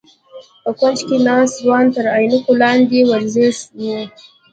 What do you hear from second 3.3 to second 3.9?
ځير و.